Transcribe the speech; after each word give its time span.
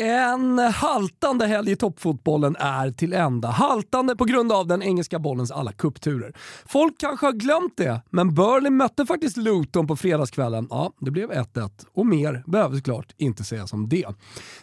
En 0.00 0.58
haltande 0.58 1.46
helg 1.46 1.70
i 1.70 1.76
toppfotbollen 1.76 2.56
är 2.56 2.90
till 2.90 3.12
ända. 3.12 3.48
Haltande 3.48 4.16
på 4.16 4.24
grund 4.24 4.52
av 4.52 4.66
den 4.66 4.82
engelska 4.82 5.18
bollens 5.18 5.50
alla 5.50 5.72
kuppturer. 5.72 6.32
Folk 6.66 6.94
kanske 6.98 7.26
har 7.26 7.32
glömt 7.32 7.76
det, 7.76 8.02
men 8.10 8.34
Burnley 8.34 8.70
mötte 8.70 9.06
faktiskt 9.06 9.36
Luton 9.36 9.86
på 9.86 9.96
fredagskvällen. 9.96 10.66
Ja, 10.70 10.92
det 11.00 11.10
blev 11.10 11.30
1-1 11.30 11.70
och 11.94 12.06
mer 12.06 12.42
behöver 12.46 12.76
såklart 12.76 13.14
inte 13.16 13.44
sägas 13.44 13.72
om 13.72 13.88
det. 13.88 14.06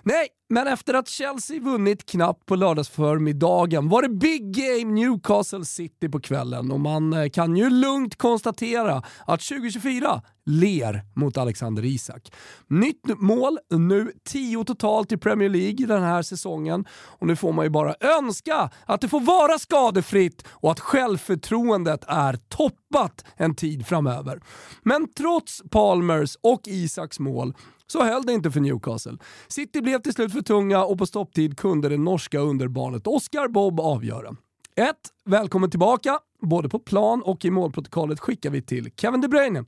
Nej, 0.04 0.28
men 0.50 0.68
efter 0.68 0.94
att 0.94 1.08
Chelsea 1.08 1.60
vunnit 1.60 2.06
knappt 2.06 2.46
på 2.46 2.56
lördagsförmiddagen 2.56 3.90
var 3.90 4.02
det 4.02 4.10
big 4.10 4.56
game 4.56 4.94
Newcastle 4.94 5.66
City 5.66 6.10
på 6.10 6.20
kvällen 6.20 6.72
och 6.72 6.80
man 6.80 7.14
eh, 7.14 7.30
kan 7.30 7.56
ju 7.56 7.70
lugnt 7.70 8.16
konstatera 8.16 9.04
att 9.26 9.42
2024 9.42 10.22
ler 10.46 11.02
mot 11.14 11.38
Alexander 11.38 11.86
Isak. 11.86 12.34
Nytt 12.68 13.20
mål, 13.20 13.58
nu 13.70 14.12
10 14.24 14.64
totalt 14.64 15.12
i 15.12 15.18
Premier 15.26 15.50
League 15.50 15.86
den 15.88 16.04
här 16.04 16.22
säsongen 16.22 16.86
och 16.92 17.28
nu 17.28 17.36
får 17.36 17.54
man 17.54 17.66
ju 17.66 17.70
bara 17.70 17.96
önska 18.00 18.70
att 18.86 19.02
det 19.02 19.08
får 19.08 19.20
vara 19.20 19.60
skadefritt 19.60 20.48
och 20.50 20.72
att 20.72 20.80
självförtroendet 20.80 22.04
är 22.08 22.34
toppat 22.50 23.26
en 23.36 23.56
tid 23.56 23.88
framöver. 23.88 24.42
Men 24.84 25.14
trots 25.14 25.62
Palmers 25.72 26.38
och 26.42 26.62
Isaks 26.66 27.20
mål 27.20 27.54
så 27.88 28.04
höll 28.04 28.26
det 28.26 28.34
inte 28.34 28.52
för 28.52 28.60
Newcastle. 28.60 29.18
City 29.48 29.82
blev 29.82 30.02
till 30.02 30.14
slut 30.14 30.34
för 30.34 30.42
tunga 30.42 30.84
och 30.84 30.98
på 30.98 31.06
stopptid 31.06 31.58
kunde 31.58 31.90
det 31.90 31.98
norska 31.98 32.40
underbarnet 32.40 33.08
Oscar 33.08 33.48
Bob 33.48 33.80
avgöra. 33.80 34.36
1. 34.76 34.96
Välkommen 35.26 35.70
tillbaka. 35.70 36.20
Både 36.42 36.70
på 36.70 36.80
plan 36.80 37.22
och 37.22 37.46
i 37.46 37.52
målprotokollet 37.52 38.20
skickar 38.20 38.50
vi 38.50 38.62
till 38.62 38.92
Kevin 38.98 39.22
De 39.22 39.28
Bruyne. 39.28 39.66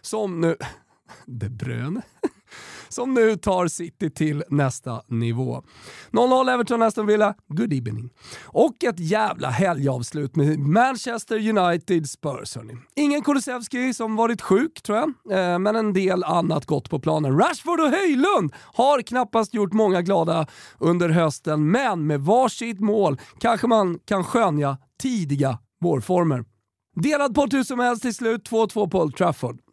Som 0.00 0.40
nu... 0.40 0.56
De 1.26 1.48
Bruyne? 1.48 2.02
Som 2.88 3.14
nu 3.14 3.36
tar 3.36 3.68
City 3.68 4.10
till 4.10 4.44
nästa 4.48 5.02
nivå. 5.06 5.62
0-0 6.10 6.50
Everton 6.54 6.82
Aston 6.82 7.06
Villa, 7.06 7.34
good 7.48 7.72
evening. 7.72 8.10
Och 8.44 8.84
ett 8.84 9.00
jävla 9.00 9.50
helgavslut 9.50 10.36
med 10.36 10.58
Manchester 10.58 11.58
United 11.58 12.10
Spurs 12.10 12.56
Hörrni. 12.56 12.76
Ingen 12.96 13.22
Kulusevski 13.22 13.94
som 13.94 14.16
varit 14.16 14.42
sjuk 14.42 14.82
tror 14.82 14.98
jag, 14.98 15.08
eh, 15.38 15.58
men 15.58 15.76
en 15.76 15.92
del 15.92 16.24
annat 16.24 16.66
gott 16.66 16.90
på 16.90 16.98
planen. 16.98 17.38
Rashford 17.38 17.80
och 17.80 17.90
Höjlund 17.90 18.52
har 18.74 19.02
knappast 19.02 19.54
gjort 19.54 19.72
många 19.72 20.02
glada 20.02 20.46
under 20.78 21.08
hösten, 21.08 21.70
men 21.70 22.06
med 22.06 22.20
varsitt 22.20 22.80
mål 22.80 23.20
kanske 23.38 23.66
man 23.66 23.98
kan 23.98 24.24
skönja 24.24 24.78
tidiga 25.02 25.58
vårformer. 25.80 26.44
Delad 26.94 27.34
pott 27.34 27.52
hur 27.52 27.62
som 27.62 27.78
helst 27.80 28.02
till 28.02 28.14
slut, 28.14 28.50
2-2 28.50 28.90
på 28.90 29.00
Old 29.00 29.16
Trafford. 29.16 29.65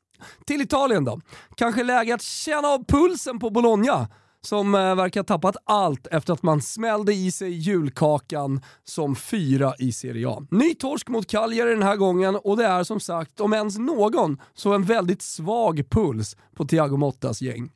Till 0.45 0.61
Italien 0.61 1.05
då. 1.05 1.19
Kanske 1.55 1.83
läge 1.83 2.13
att 2.13 2.21
känna 2.21 2.67
av 2.67 2.85
pulsen 2.85 3.39
på 3.39 3.49
Bologna 3.49 4.07
som 4.45 4.75
eh, 4.75 4.95
verkar 4.95 5.19
ha 5.19 5.25
tappat 5.25 5.55
allt 5.65 6.07
efter 6.07 6.33
att 6.33 6.43
man 6.43 6.61
smällde 6.61 7.13
i 7.13 7.31
sig 7.31 7.51
julkakan 7.51 8.61
som 8.83 9.15
fyra 9.15 9.73
i 9.79 9.91
Serie 9.91 10.29
A. 10.29 10.41
Ny 10.51 10.75
torsk 10.75 11.09
mot 11.09 11.27
Cagliari 11.27 11.69
den 11.69 11.83
här 11.83 11.95
gången 11.95 12.35
och 12.35 12.57
det 12.57 12.65
är 12.65 12.83
som 12.83 12.99
sagt, 12.99 13.39
om 13.39 13.53
ens 13.53 13.77
någon, 13.77 14.41
så 14.53 14.73
en 14.73 14.83
väldigt 14.83 15.21
svag 15.21 15.83
puls 15.89 16.37
på 16.55 16.65
Thiago 16.65 16.97
Mottas 16.97 17.41
gäng. 17.41 17.71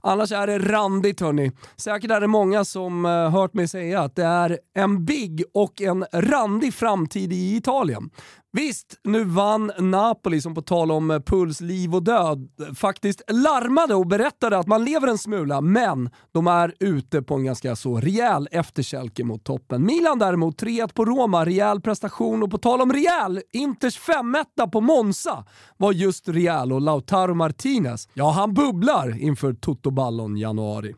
Annars 0.00 0.32
är 0.32 0.46
det 0.46 0.58
randigt 0.58 1.20
hörni. 1.20 1.52
Säkert 1.76 2.10
är 2.10 2.20
det 2.20 2.26
många 2.26 2.64
som 2.64 3.06
eh, 3.06 3.30
hört 3.30 3.54
mig 3.54 3.68
säga 3.68 4.00
att 4.00 4.16
det 4.16 4.24
är 4.24 4.58
en 4.74 5.04
big 5.04 5.44
och 5.54 5.82
en 5.82 6.04
randig 6.12 6.74
framtid 6.74 7.32
i 7.32 7.56
Italien. 7.56 8.10
Visst, 8.54 9.00
nu 9.04 9.24
vann 9.24 9.72
Napoli 9.78 10.40
som 10.40 10.54
på 10.54 10.62
tal 10.62 10.90
om 10.90 11.10
eh, 11.10 11.20
puls, 11.20 11.60
liv 11.60 11.94
och 11.94 12.02
död 12.02 12.48
faktiskt 12.76 13.22
larmade 13.28 13.94
och 13.94 14.06
berättade 14.06 14.58
att 14.58 14.66
man 14.66 14.84
lever 14.84 15.08
en 15.08 15.18
smula, 15.18 15.60
men 15.60 16.10
de 16.32 16.46
är 16.46 16.74
ute 16.80 17.22
på 17.22 17.34
en 17.34 17.44
ganska 17.44 17.76
så 17.76 18.00
rejäl 18.00 18.48
efterkälke 18.50 19.24
mot 19.24 19.44
toppen. 19.44 19.86
Milan 19.86 20.18
däremot, 20.18 20.62
3-1 20.62 20.94
på 20.94 21.04
Roma, 21.04 21.46
rejäl 21.46 21.80
prestation 21.80 22.42
och 22.42 22.50
på 22.50 22.58
tal 22.58 22.80
om 22.80 22.92
rejäl, 22.92 23.40
Inters 23.52 24.00
5-1 24.00 24.70
på 24.72 24.80
Monza 24.80 25.44
var 25.76 25.92
just 25.92 26.28
rejäl 26.28 26.72
och 26.72 26.80
Lautaro 26.80 27.34
Martinez, 27.34 28.08
ja 28.14 28.30
han 28.30 28.54
bubblar 28.54 29.22
inför 29.22 29.54
Toto 29.54 29.90
Ballon 29.90 30.36
januari. 30.36 30.94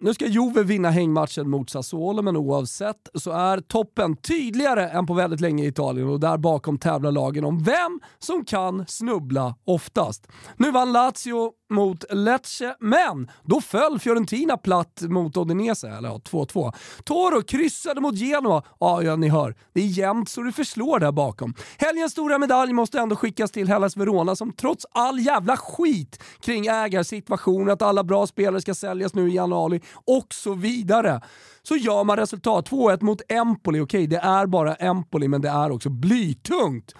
Nu 0.00 0.14
ska 0.14 0.26
Juve 0.26 0.62
vinna 0.62 0.90
hängmatchen 0.90 1.50
mot 1.50 1.70
Sassuolo, 1.70 2.22
men 2.22 2.36
oavsett 2.36 3.08
så 3.14 3.30
är 3.30 3.60
toppen 3.60 4.16
tydligare 4.16 4.88
än 4.88 5.06
på 5.06 5.14
väldigt 5.14 5.40
länge 5.40 5.64
i 5.64 5.66
Italien 5.66 6.08
och 6.08 6.20
där 6.20 6.38
bakom 6.38 6.78
tävlar 6.78 7.12
lagen 7.12 7.44
om 7.44 7.62
vem 7.62 8.00
som 8.18 8.44
kan 8.44 8.86
snubbla 8.86 9.54
oftast. 9.64 10.28
Nu 10.56 10.70
vann 10.70 10.92
Lazio 10.92 11.52
mot 11.70 12.04
Lecce, 12.10 12.76
men 12.80 13.30
då 13.42 13.60
föll 13.60 13.98
Fiorentina 13.98 14.56
platt 14.56 15.02
mot 15.02 15.36
Odinese, 15.36 15.88
eller 15.88 16.08
ja, 16.08 16.20
2-2. 16.30 16.72
Toro 17.04 17.42
kryssade 17.42 18.00
mot 18.00 18.14
Genoa. 18.16 18.62
Ja, 18.80 19.02
ja, 19.02 19.16
ni 19.16 19.28
hör. 19.28 19.54
Det 19.72 19.80
är 19.80 19.86
jämnt 19.86 20.28
så 20.28 20.42
det 20.42 20.52
förslår 20.52 20.98
där 20.98 21.12
bakom. 21.12 21.54
Helgens 21.78 22.12
stora 22.12 22.38
medalj 22.38 22.72
måste 22.72 23.00
ändå 23.00 23.16
skickas 23.16 23.50
till 23.50 23.68
Hellas 23.68 23.96
Verona 23.96 24.36
som 24.36 24.52
trots 24.52 24.86
all 24.92 25.20
jävla 25.20 25.56
skit 25.56 26.22
kring 26.40 26.66
ägarsituationen, 26.66 27.70
att 27.70 27.82
alla 27.82 28.04
bra 28.04 28.26
spelare 28.26 28.60
ska 28.60 28.74
säljas 28.74 29.14
nu 29.14 29.30
i 29.30 29.34
januari 29.34 29.80
och 29.92 30.34
så 30.34 30.54
vidare 30.54 31.20
så 31.62 31.76
gör 31.76 32.04
man 32.04 32.16
resultat. 32.16 32.70
2-1 32.70 33.04
mot 33.04 33.22
Empoli. 33.28 33.80
Okej, 33.80 34.06
det 34.06 34.16
är 34.16 34.46
bara 34.46 34.74
Empoli, 34.74 35.28
men 35.28 35.40
det 35.40 35.48
är 35.48 35.70
också 35.70 35.88
blytungt. 35.88 36.94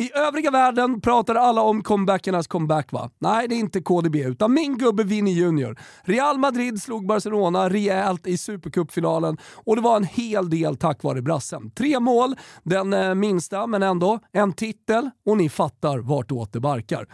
I 0.00 0.10
övriga 0.14 0.50
världen 0.50 1.00
pratar 1.00 1.34
alla 1.34 1.62
om 1.62 1.82
comebackernas 1.82 2.46
comeback 2.46 2.92
va? 2.92 3.10
Nej, 3.18 3.48
det 3.48 3.54
är 3.54 3.58
inte 3.58 3.80
KDB, 3.80 4.16
utan 4.16 4.52
min 4.54 4.78
gubbe 4.78 5.04
Vinny 5.04 5.30
Junior. 5.30 5.78
Real 6.02 6.38
Madrid 6.38 6.82
slog 6.82 7.06
Barcelona 7.06 7.70
rejält 7.70 8.26
i 8.26 8.38
Supercupfinalen 8.38 9.38
och 9.54 9.76
det 9.76 9.82
var 9.82 9.96
en 9.96 10.04
hel 10.04 10.50
del 10.50 10.76
tack 10.76 11.02
vare 11.02 11.22
brassen. 11.22 11.70
Tre 11.70 12.00
mål, 12.00 12.36
den 12.62 12.92
eh, 12.92 13.14
minsta 13.14 13.66
men 13.66 13.82
ändå, 13.82 14.18
en 14.32 14.52
titel 14.52 15.10
och 15.26 15.36
ni 15.36 15.48
fattar 15.48 15.98
vartåt 15.98 16.52
det 16.52 16.60
barkar. 16.60 17.06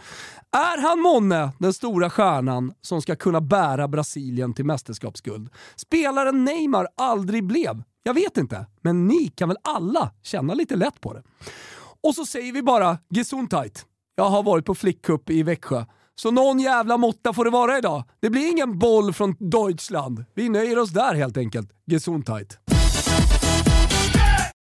Är 0.51 0.81
han 0.81 0.99
månne 0.99 1.51
den 1.59 1.73
stora 1.73 2.09
stjärnan 2.09 2.73
som 2.81 3.01
ska 3.01 3.15
kunna 3.15 3.41
bära 3.41 3.87
Brasilien 3.87 4.53
till 4.53 4.65
mästerskapsguld? 4.65 5.49
Spelaren 5.75 6.45
Neymar 6.45 6.87
aldrig 6.97 7.43
blev? 7.43 7.83
Jag 8.03 8.13
vet 8.13 8.37
inte, 8.37 8.65
men 8.81 9.07
ni 9.07 9.27
kan 9.27 9.49
väl 9.49 9.57
alla 9.61 10.11
känna 10.23 10.53
lite 10.53 10.75
lätt 10.75 11.01
på 11.01 11.13
det. 11.13 11.23
Och 12.05 12.15
så 12.15 12.25
säger 12.25 12.53
vi 12.53 12.61
bara 12.61 12.97
Gesundheit. 13.09 13.85
Jag 14.15 14.29
har 14.29 14.43
varit 14.43 14.65
på 14.65 14.75
flickcup 14.75 15.29
i 15.29 15.43
Växjö. 15.43 15.85
Så 16.15 16.31
någon 16.31 16.59
jävla 16.59 16.97
måtta 16.97 17.33
får 17.33 17.45
det 17.45 17.51
vara 17.51 17.77
idag. 17.77 18.03
Det 18.21 18.29
blir 18.29 18.51
ingen 18.51 18.79
boll 18.79 19.13
från 19.13 19.35
Deutschland. 19.39 20.25
Vi 20.33 20.49
nöjer 20.49 20.79
oss 20.79 20.89
där 20.89 21.15
helt 21.15 21.37
enkelt. 21.37 21.69
Gesundheit. 21.85 22.74